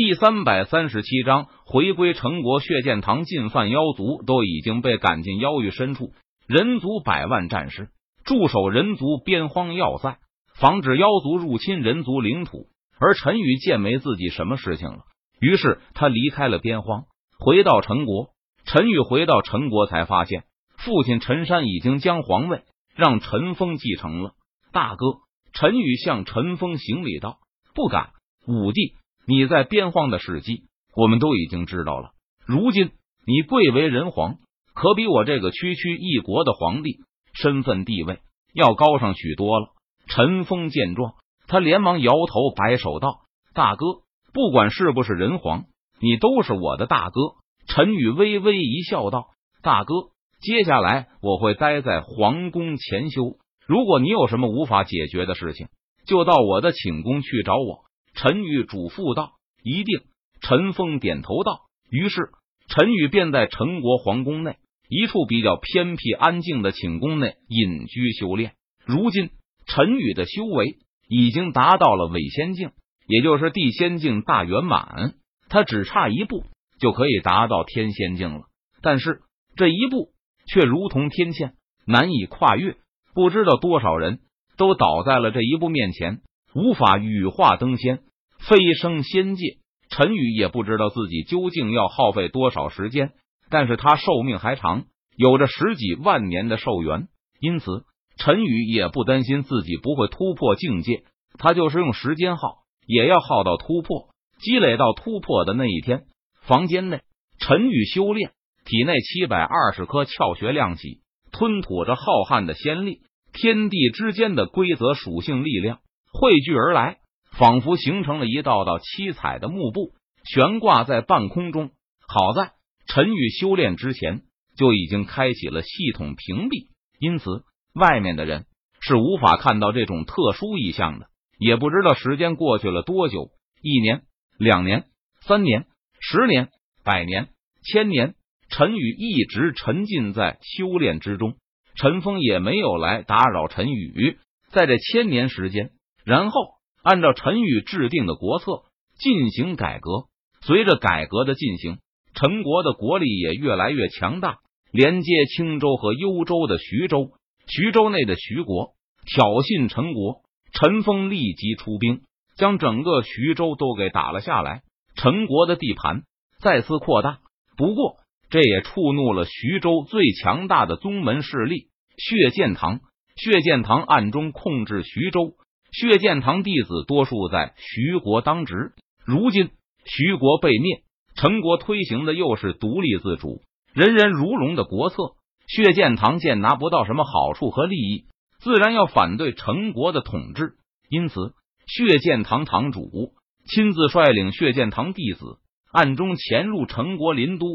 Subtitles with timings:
[0.00, 6.12] 第三百三十七章回归陈国，血剑堂进犯妖族都已经被赶进妖域深处，
[6.46, 7.88] 人族百万战士
[8.24, 10.18] 驻守人族边荒要塞，
[10.54, 12.68] 防止妖族入侵人族领土。
[13.00, 14.98] 而陈宇见没自己什么事情了，
[15.40, 17.06] 于是他离开了边荒，
[17.36, 18.28] 回到陈国。
[18.66, 20.44] 陈宇回到陈国，才发现
[20.76, 22.62] 父亲陈山已经将皇位
[22.94, 24.34] 让陈峰继承了。
[24.70, 25.06] 大哥，
[25.52, 27.38] 陈宇向陈峰行礼道
[27.74, 28.10] ：“不敢，
[28.46, 28.92] 武帝。”
[29.28, 30.62] 你在边荒的事迹，
[30.96, 32.12] 我们都已经知道了。
[32.46, 32.92] 如今
[33.26, 34.36] 你贵为人皇，
[34.72, 37.00] 可比我这个区区一国的皇帝
[37.34, 38.20] 身份地位
[38.54, 39.66] 要高上许多了。
[40.06, 41.12] 陈峰见状，
[41.46, 43.20] 他连忙摇头摆手道
[43.52, 43.84] ：“大哥，
[44.32, 45.64] 不管是不是人皇，
[46.00, 47.20] 你都是我的大哥。”
[47.68, 49.26] 陈宇微微一笑道
[49.60, 49.92] ：“大哥，
[50.40, 53.36] 接下来我会待在皇宫潜修。
[53.66, 55.68] 如果你有什么无法解决的事情，
[56.06, 57.84] 就到我的寝宫去找我。”
[58.20, 60.00] 陈宇嘱咐道：“一定。”
[60.42, 61.60] 陈峰点头道。
[61.88, 62.30] 于是
[62.68, 64.56] 陈宇便在陈国皇宫内
[64.88, 68.54] 一处比较偏僻安静的寝宫内隐居修炼。
[68.84, 69.30] 如今
[69.66, 72.72] 陈宇的修为已经达到了伪仙境，
[73.06, 75.14] 也就是地仙境大圆满，
[75.48, 76.44] 他只差一步
[76.80, 78.42] 就可以达到天仙境了。
[78.82, 79.20] 但是
[79.56, 80.10] 这一步
[80.46, 81.52] 却如同天堑，
[81.86, 82.76] 难以跨越。
[83.14, 84.20] 不知道多少人
[84.56, 86.20] 都倒在了这一步面前，
[86.54, 88.00] 无法羽化登仙。
[88.48, 89.58] 飞升仙界，
[89.90, 93.12] 陈宇也不知道自己究竟要耗费多少时间，
[93.50, 94.86] 但是他寿命还长，
[95.18, 97.08] 有着十几万年的寿元，
[97.40, 97.84] 因此
[98.16, 101.02] 陈宇也不担心自己不会突破境界。
[101.38, 104.08] 他就是用时间耗，也要耗到突破，
[104.40, 106.04] 积累到突破的那一天。
[106.40, 107.02] 房间内，
[107.38, 108.30] 陈宇修炼，
[108.64, 113.02] 体内七百二十颗窍穴亮起，吞吐着浩瀚的仙力，
[113.34, 115.80] 天地之间的规则属性力量
[116.14, 116.96] 汇聚而来。
[117.38, 119.92] 仿佛形成了一道道七彩的幕布，
[120.24, 121.70] 悬挂在半空中。
[122.08, 122.50] 好在
[122.88, 124.22] 陈宇修炼之前
[124.56, 126.66] 就已经开启了系统屏蔽，
[126.98, 127.44] 因此
[127.74, 128.46] 外面的人
[128.80, 131.06] 是无法看到这种特殊意象的。
[131.38, 133.30] 也不知道时间过去了多久，
[133.62, 134.02] 一年、
[134.36, 134.86] 两年、
[135.24, 135.66] 三年、
[136.00, 136.48] 十年、
[136.82, 137.28] 百年、
[137.62, 138.16] 千年，
[138.50, 141.36] 陈宇一直沉浸在修炼之中。
[141.76, 144.18] 陈峰也没有来打扰陈宇，
[144.50, 145.70] 在这千年时间，
[146.04, 146.57] 然后。
[146.82, 148.62] 按照陈宇制定的国策
[148.98, 150.06] 进行改革，
[150.40, 151.78] 随着改革的进行，
[152.14, 154.38] 陈国的国力也越来越强大。
[154.70, 157.12] 连接青州和幽州的徐州，
[157.46, 158.74] 徐州内的徐国
[159.06, 160.20] 挑衅陈国，
[160.52, 162.02] 陈峰立即出兵，
[162.36, 164.60] 将整个徐州都给打了下来。
[164.94, 166.02] 陈国的地盘
[166.38, 167.20] 再次扩大，
[167.56, 167.96] 不过
[168.28, 172.80] 这也触怒了徐州最强大的宗门势力血剑堂。
[173.16, 175.32] 血剑堂暗中控制徐州。
[175.72, 178.72] 血剑堂弟子多数在徐国当职，
[179.04, 179.50] 如今
[179.84, 180.82] 徐国被灭，
[181.14, 183.42] 陈国推行的又是独立自主、
[183.74, 185.14] 人人如龙的国策。
[185.46, 188.04] 血剑堂见拿不到什么好处和利益，
[188.38, 190.56] 自然要反对陈国的统治。
[190.90, 191.32] 因此，
[191.66, 193.14] 血剑堂堂主
[193.46, 195.38] 亲自率领血剑堂弟子，
[195.72, 197.46] 暗中潜入陈国林都，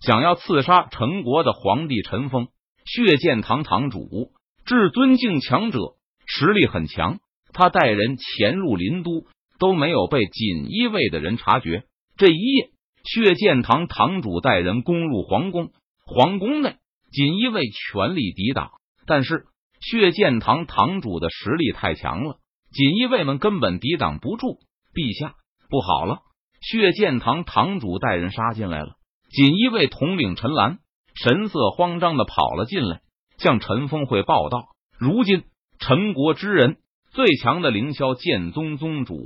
[0.00, 2.48] 想要刺杀陈国的皇帝陈封。
[2.86, 4.32] 血剑堂堂主
[4.64, 5.78] 至尊境强者，
[6.26, 7.20] 实力很强。
[7.52, 9.26] 他带人潜入林都，
[9.58, 11.84] 都没有被锦衣卫的人察觉。
[12.16, 12.70] 这一夜，
[13.04, 15.70] 血剑堂堂主带人攻入皇宫，
[16.06, 16.76] 皇宫内
[17.10, 18.70] 锦衣卫全力抵挡，
[19.06, 19.46] 但是
[19.80, 22.38] 血剑堂堂主的实力太强了，
[22.72, 24.58] 锦衣卫们根本抵挡不住。
[24.94, 25.34] 陛下，
[25.70, 26.20] 不好了！
[26.60, 28.94] 血剑堂堂主带人杀进来了。
[29.30, 30.78] 锦衣卫统领陈兰
[31.14, 33.00] 神色慌张的跑了进来，
[33.38, 35.44] 向陈峰会报道：如今
[35.78, 36.76] 陈国之人。
[37.12, 39.16] 最强的凌霄剑宗宗主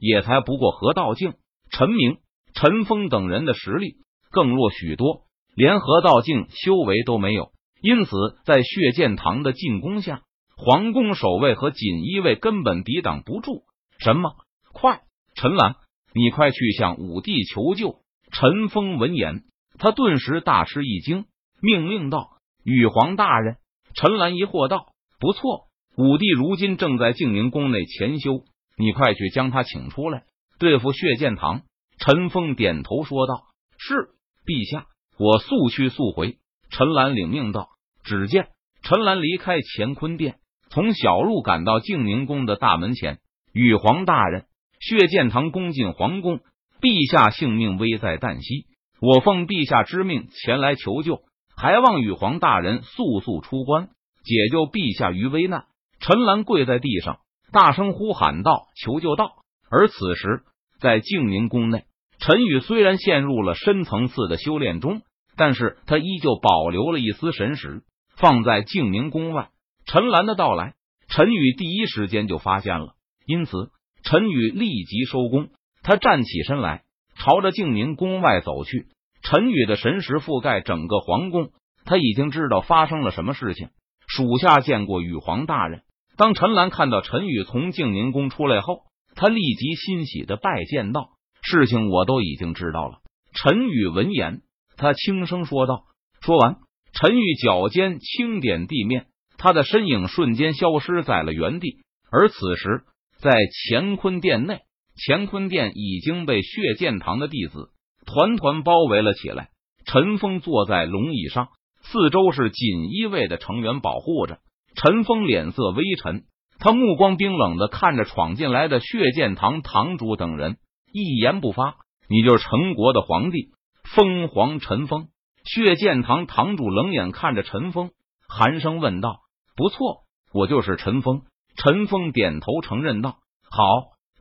[0.00, 1.34] 也才不过河道境，
[1.70, 2.16] 陈明、
[2.54, 3.96] 陈峰等人的实力
[4.30, 5.24] 更弱许多，
[5.54, 7.50] 连河道境修为都没有。
[7.82, 8.10] 因此，
[8.44, 10.22] 在血剑堂的进攻下，
[10.56, 13.62] 皇宫守卫和锦衣卫根本抵挡不住。
[13.98, 14.34] 什么？
[14.72, 15.02] 快，
[15.34, 15.76] 陈兰，
[16.14, 18.00] 你快去向武帝求救！
[18.32, 19.42] 陈峰闻言，
[19.78, 21.26] 他顿时大吃一惊，
[21.60, 22.30] 命令道
[22.64, 23.58] ：“羽皇大人。”
[23.94, 24.86] 陈兰疑惑道
[25.20, 25.67] ：“不错。”
[25.98, 28.44] 武帝如今正在静宁宫内潜修，
[28.76, 30.22] 你快去将他请出来
[30.60, 31.62] 对付血剑堂。
[31.98, 33.42] 陈峰点头说道
[33.76, 34.10] ：“是，
[34.46, 34.86] 陛下，
[35.18, 36.36] 我速去速回。”
[36.70, 37.70] 陈兰领命道。
[38.04, 38.46] 只见
[38.84, 40.36] 陈兰离开乾坤殿，
[40.70, 43.18] 从小路赶到静宁宫的大门前。
[43.52, 44.44] 羽皇大人，
[44.78, 46.38] 血剑堂攻进皇宫，
[46.80, 48.66] 陛下性命危在旦夕，
[49.00, 51.22] 我奉陛下之命前来求救，
[51.56, 53.88] 还望羽皇大人速速出关，
[54.22, 55.64] 解救陛下于危难。
[56.08, 57.18] 陈兰跪在地上，
[57.52, 59.30] 大声呼喊道：“求救道！”
[59.70, 60.40] 而此时，
[60.80, 61.84] 在静宁宫内，
[62.18, 65.02] 陈宇虽然陷入了深层次的修炼中，
[65.36, 67.82] 但是他依旧保留了一丝神识，
[68.16, 69.50] 放在静宁宫外。
[69.84, 70.76] 陈兰的到来，
[71.10, 72.94] 陈宇第一时间就发现了，
[73.26, 73.68] 因此
[74.02, 75.50] 陈宇立即收工。
[75.82, 76.84] 他站起身来，
[77.16, 78.86] 朝着静宁宫外走去。
[79.20, 81.50] 陈宇的神识覆盖整个皇宫，
[81.84, 83.68] 他已经知道发生了什么事情。
[84.06, 85.82] 属下见过羽皇大人。
[86.18, 88.82] 当陈兰看到陈宇从静宁宫出来后，
[89.14, 91.10] 他立即欣喜的拜见道
[91.42, 92.98] ：“事情我都已经知道了。”
[93.32, 94.40] 陈宇闻言，
[94.76, 95.84] 他轻声说道。
[96.20, 96.56] 说完，
[96.92, 99.06] 陈宇脚尖轻点地面，
[99.36, 101.76] 他的身影瞬间消失在了原地。
[102.10, 102.82] 而此时，
[103.18, 103.30] 在
[103.70, 104.62] 乾坤殿内，
[105.06, 107.70] 乾坤殿已经被血剑堂的弟子
[108.04, 109.50] 团团包围了起来。
[109.86, 111.48] 陈峰坐在龙椅上。
[111.80, 114.40] 四周是锦衣卫的成员保护着，
[114.74, 116.24] 陈峰脸色微沉，
[116.58, 120.58] 他目光冰冷的看着闯进来的血剑堂堂主等人，
[120.92, 121.76] 一言不发。
[122.08, 123.50] 你就是陈国的皇帝，
[123.84, 125.08] 封皇陈峰。
[125.44, 127.90] 血剑堂堂主冷眼看着陈峰，
[128.28, 129.20] 寒声问道
[129.56, 131.22] ：“不错，我就是陈峰。”
[131.56, 133.18] 陈峰点头承认道
[133.50, 133.64] ：“好，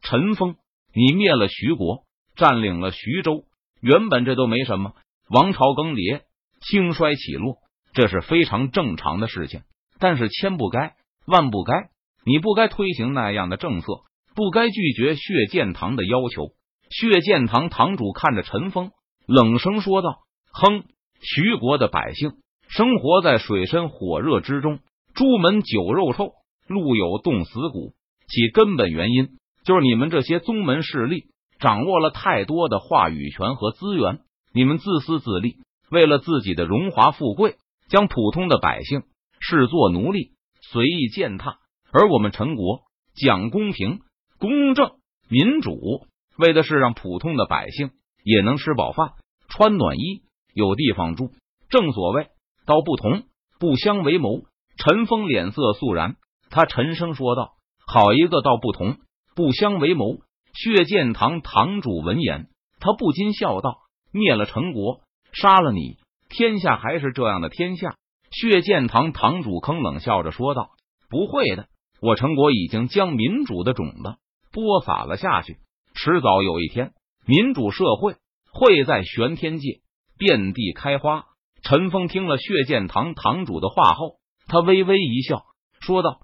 [0.01, 0.55] 陈峰，
[0.93, 2.03] 你灭了徐国，
[2.35, 3.43] 占领了徐州，
[3.81, 4.93] 原本这都没什么，
[5.29, 6.21] 王朝更迭。”
[6.59, 7.57] 兴衰起落，
[7.93, 9.61] 这是非常正常的事情。
[9.99, 10.95] 但是千不该
[11.25, 11.73] 万不该，
[12.25, 13.87] 你不该推行那样的政策，
[14.35, 16.49] 不该拒绝血剑堂的要求。
[16.89, 18.91] 血剑堂堂主看着陈峰，
[19.27, 20.19] 冷声说道
[20.53, 20.83] ：“哼，
[21.21, 22.33] 徐国的百姓
[22.67, 24.79] 生活在水深火热之中，
[25.13, 26.31] 朱门酒肉臭，
[26.67, 27.93] 路有冻死骨。
[28.27, 29.29] 其根本原因
[29.65, 31.25] 就是你们这些宗门势力
[31.59, 34.19] 掌握了太多的话语权和资源，
[34.53, 35.57] 你们自私自利。”
[35.89, 37.55] 为了自己的荣华富贵，
[37.87, 39.03] 将普通的百姓
[39.39, 40.31] 视作奴隶，
[40.61, 41.59] 随意践踏。
[41.91, 42.81] 而我们陈国
[43.15, 44.01] 讲公平、
[44.39, 44.91] 公正、
[45.29, 46.05] 民主，
[46.37, 47.91] 为的是让普通的百姓
[48.23, 49.13] 也能吃饱饭、
[49.47, 50.23] 穿暖衣、
[50.53, 51.31] 有地方住。
[51.69, 52.27] 正所谓
[52.65, 53.23] 道不同
[53.59, 54.43] 不相为谋。
[54.77, 56.17] 陈峰脸色肃然，
[56.51, 57.53] 他沉声说道
[57.91, 58.97] ：“好一个道不同
[59.35, 60.19] 不相为谋！”
[60.53, 62.49] 血剑堂堂主闻言，
[62.79, 63.79] 他不禁笑道
[64.11, 65.01] ：“灭了陈国。”
[65.33, 65.97] 杀了你，
[66.29, 67.95] 天下还是这样的天下。
[68.39, 70.69] 血剑堂堂主坑冷笑着说道
[71.09, 71.69] ：“不会的，
[72.03, 74.17] 我陈国已经将民主的种子
[74.51, 75.57] 播撒了下去，
[75.95, 76.91] 迟早有一天，
[77.25, 78.15] 民主社会
[78.51, 79.79] 会在玄天界
[80.19, 81.25] 遍地开花。”
[81.63, 85.41] 陈峰听了血剑堂堂主的话后，他微微一笑，
[85.79, 86.19] 说道：“